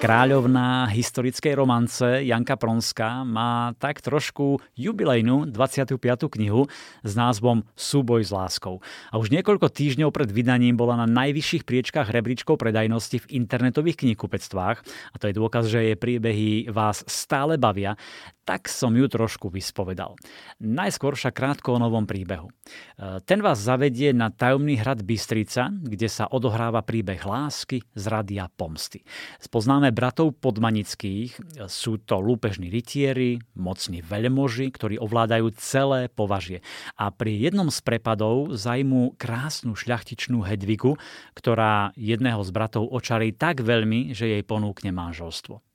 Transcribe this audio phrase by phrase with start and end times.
[0.00, 6.00] Kráľovná historickej romance Janka Pronská má tak trošku jubilejnú 25.
[6.40, 6.64] knihu
[7.04, 8.80] s názvom Súboj s láskou.
[9.12, 14.78] A už niekoľko týždňov pred vydaním bola na najvyšších priečkách rebríčkov predajnosti v internetových knihkupectvách
[15.12, 18.00] a to je dôkaz, že jej príbehy vás stále bavia
[18.50, 20.18] tak som ju trošku vyspovedal.
[20.58, 22.50] Najskôr však krátko o novom príbehu.
[22.50, 28.50] E, ten vás zavedie na tajomný hrad Bystrica, kde sa odohráva príbeh lásky, zrady a
[28.50, 29.06] pomsty.
[29.38, 36.64] Spoznáme bratov podmanických, sú to lúpežní rytieri, mocní veľmoži, ktorí ovládajú celé považie.
[36.98, 40.98] A pri jednom z prepadov zajmú krásnu šľachtičnú Hedvigu,
[41.38, 45.69] ktorá jedného z bratov očarí tak veľmi, že jej ponúkne manželstvo.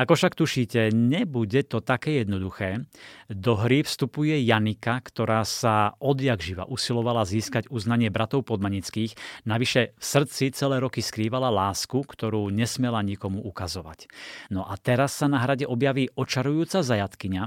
[0.00, 2.88] Ako však tušíte, nebude to také jednoduché.
[3.28, 9.12] Do hry vstupuje Janika, ktorá sa odjak živa usilovala získať uznanie bratov podmanických,
[9.44, 14.08] navyše v srdci celé roky skrývala lásku, ktorú nesmela nikomu ukazovať.
[14.48, 17.42] No a teraz sa na hrade objaví očarujúca zajatkyňa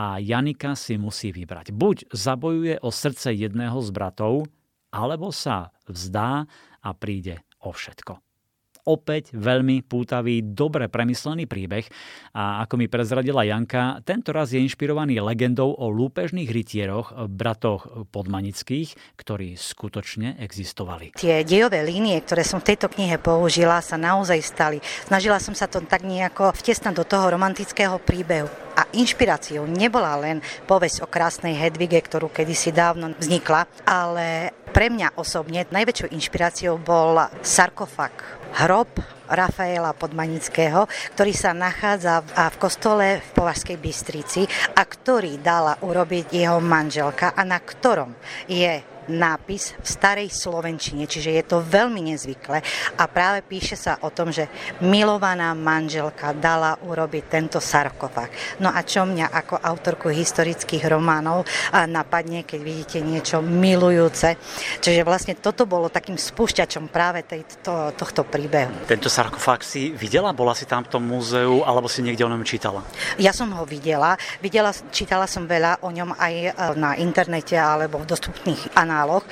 [0.00, 1.76] a Janika si musí vybrať.
[1.76, 4.48] Buď zabojuje o srdce jedného z bratov,
[4.88, 6.48] alebo sa vzdá
[6.80, 8.33] a príde o všetko
[8.84, 11.88] opäť veľmi pútavý, dobre premyslený príbeh
[12.36, 19.16] a ako mi prezradila Janka, tento raz je inšpirovaný legendou o lúpežných rytieroch, bratoch podmanických,
[19.16, 21.16] ktorí skutočne existovali.
[21.16, 24.78] Tie dejové línie, ktoré som v tejto knihe použila, sa naozaj stali.
[25.08, 28.48] Snažila som sa to tak nejako vtesnať do toho romantického príbehu.
[28.74, 35.14] A inšpiráciou nebola len povesť o krásnej Hedvige, ktorú kedysi dávno vznikla, ale pre mňa
[35.14, 37.14] osobne najväčšou inšpiráciou bol
[37.46, 38.10] sarkofag
[38.58, 38.90] hrob
[39.30, 44.42] Rafaela Podmanického, ktorý sa nachádza v kostole v Považskej Bystrici
[44.74, 48.18] a ktorý dala urobiť jeho manželka a na ktorom
[48.50, 52.58] je nápis v starej slovenčine, čiže je to veľmi nezvyklé
[52.98, 54.48] a práve píše sa o tom, že
[54.80, 58.60] milovaná manželka dala urobiť tento sarkofag.
[58.60, 61.44] No a čo mňa ako autorku historických románov
[61.88, 64.36] napadne, keď vidíte niečo milujúce.
[64.80, 68.88] Čiže vlastne toto bolo takým spúšťačom práve tejto, tohto príbehu.
[68.88, 70.34] Tento sarkofág si videla?
[70.34, 72.82] Bola si tam v tom múzeu alebo si niekde o ňom čítala?
[73.20, 74.16] Ja som ho videla.
[74.40, 79.26] videla čítala som veľa o ňom aj e, na internete alebo v dostupných analýzach kanáloch,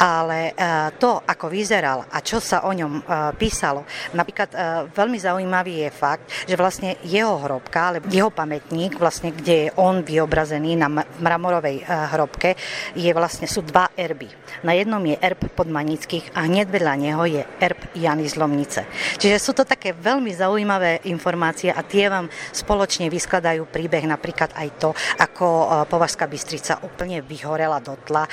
[0.00, 0.52] ale e,
[0.96, 3.02] to, ako vyzeral a čo sa o ňom e,
[3.36, 3.84] písalo,
[4.16, 4.56] napríklad e,
[4.88, 10.00] veľmi zaujímavý je fakt, že vlastne jeho hrobka, alebo jeho pamätník, vlastne, kde je on
[10.00, 10.88] vyobrazený na
[11.20, 11.84] mramorovej
[12.16, 12.56] hrobke,
[12.96, 14.26] je vlastne, sú dva erby.
[14.64, 18.88] Na jednom je erb podmanických a hneď vedľa neho je erb Jany Zlomnice.
[19.20, 24.68] Čiže sú to také veľmi zaujímavé informácie a tie vám spoločne vyskladajú príbeh napríklad aj
[24.80, 24.90] to,
[25.20, 25.46] ako
[25.90, 28.24] Považská Bystrica úplne vyhorela do tla,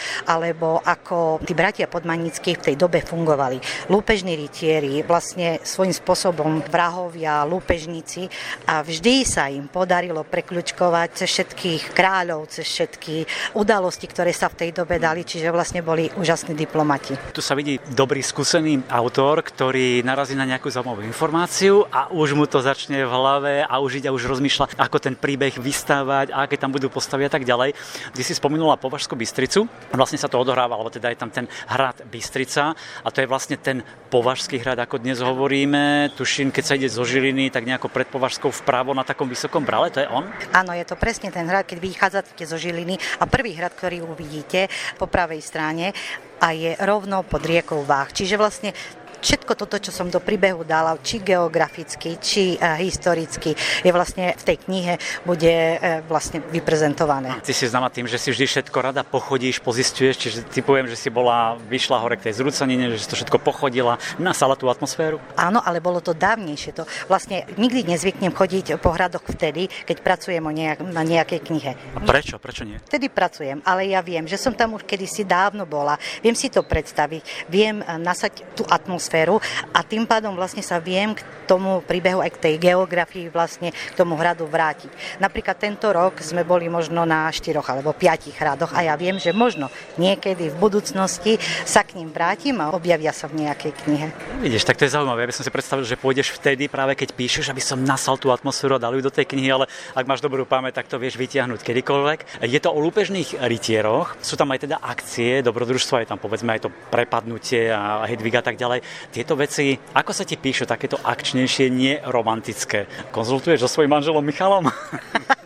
[0.78, 3.90] ako tí bratia podmanickí v tej dobe fungovali.
[3.90, 8.30] Lúpežní rytieri, vlastne svojím spôsobom vrahovia, lúpežníci
[8.70, 13.26] a vždy sa im podarilo prekľučkovať cez všetkých kráľov, cez všetky
[13.58, 17.16] udalosti, ktoré sa v tej dobe dali, čiže vlastne boli úžasní diplomati.
[17.32, 22.44] Tu sa vidí dobrý skúsený autor, ktorý narazí na nejakú zaujímavú informáciu a už mu
[22.44, 26.60] to začne v hlave a už ide už rozmýšľa, ako ten príbeh vystávať a aké
[26.60, 27.72] tam budú postavy a tak ďalej.
[28.12, 31.48] Ty si spomenula Považskú Bystricu, vlastne sa to odohrá odohráva, alebo teda je tam ten
[31.72, 33.80] hrad Bystrica a to je vlastne ten
[34.12, 36.12] považský hrad, ako dnes hovoríme.
[36.20, 39.88] Tuším, keď sa ide zo Žiliny, tak nejako pred Považskou vpravo na takom vysokom brale,
[39.88, 40.28] to je on?
[40.52, 44.68] Áno, je to presne ten hrad, keď vychádzate zo Žiliny a prvý hrad, ktorý uvidíte
[45.00, 45.96] po pravej strane
[46.44, 48.12] a je rovno pod riekou Váh.
[48.12, 48.76] Čiže vlastne
[49.20, 53.54] všetko toto, čo som do príbehu dala, či geograficky, či uh, historicky,
[53.84, 54.94] je vlastne v tej knihe
[55.28, 57.40] bude uh, vlastne vyprezentované.
[57.44, 60.96] Ty si známa tým, že si vždy všetko rada pochodíš, pozistuješ, čiže ty poviem, že
[60.96, 65.20] si bola, vyšla hore k tej zrúcanine, že si to všetko pochodila, nasala tú atmosféru.
[65.36, 66.72] Áno, ale bolo to dávnejšie.
[66.80, 71.72] To vlastne nikdy nezvyknem chodiť po hradoch vtedy, keď pracujem o nejak, na nejakej knihe.
[71.96, 72.40] A prečo?
[72.40, 72.80] Prečo nie?
[72.88, 76.00] Vtedy pracujem, ale ja viem, že som tam už kedysi dávno bola.
[76.24, 79.42] Viem si to predstaviť, viem eh, nasať tú atmosféru atmosféru
[79.74, 83.94] a tým pádom vlastne sa viem k tomu príbehu aj k tej geografii vlastne k
[83.98, 85.18] tomu hradu vrátiť.
[85.18, 89.34] Napríklad tento rok sme boli možno na štyroch alebo piatich hradoch a ja viem, že
[89.34, 94.08] možno niekedy v budúcnosti sa k ním vrátim a objavia sa v nejakej knihe.
[94.46, 95.26] Vidíš, tak to je zaujímavé.
[95.26, 98.30] Ja by som si predstavil, že pôjdeš vtedy práve keď píšeš, aby som nasal tú
[98.30, 99.66] atmosféru a dal ju do tej knihy, ale
[99.98, 102.46] ak máš dobrú pamäť, tak to vieš vytiahnuť kedykoľvek.
[102.46, 106.70] Je to o lúpežných rytieroch, sú tam aj teda akcie, dobrodružstva, je tam povedzme aj
[106.70, 108.84] to prepadnutie a Hedviga a tak ďalej.
[109.10, 112.86] Tieto veci, ako sa ti píšu takéto akčnejšie, neromantické?
[113.16, 114.68] Konzultuješ so svojím manželom Michalom?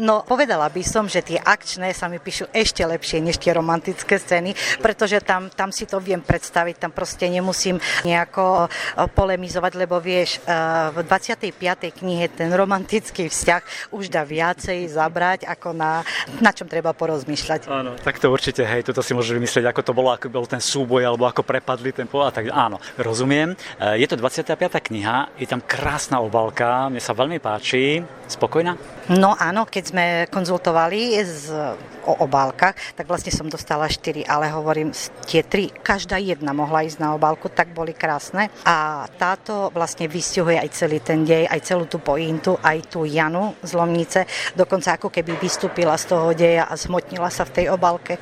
[0.00, 4.16] No, povedala by som, že tie akčné sa mi píšu ešte lepšie než tie romantické
[4.16, 10.00] scény, pretože tam, tam si to viem predstaviť, tam proste nemusím nejako eh, polemizovať, lebo
[10.00, 11.92] vieš, eh, v 25.
[11.92, 16.02] knihe ten romantický vzťah už dá viacej zabrať, ako na,
[16.40, 17.68] na čom treba porozmýšľať.
[17.68, 20.60] Áno, tak to určite, hej, toto si môžeš vymyslieť, ako to bolo, ako bol ten
[20.60, 23.52] súboj, alebo ako prepadli ten pol, tak áno, rozumiem.
[23.78, 24.80] Eh, je to 25.
[24.80, 28.00] kniha, je tam krásna obálka, mne sa veľmi páči.
[28.28, 29.01] Spokojná?
[29.10, 31.50] No áno, keď sme konzultovali z,
[32.06, 34.94] o obálkach, tak vlastne som dostala 4, ale hovorím,
[35.26, 38.46] tie tri, každá jedna mohla ísť na obálku, tak boli krásne.
[38.62, 43.58] A táto vlastne vystihuje aj celý ten dej, aj celú tú pointu, aj tú Janu
[43.66, 44.20] z Lomnice,
[44.54, 48.18] dokonca ako keby vystúpila z toho deja a zmotnila sa v tej obálke.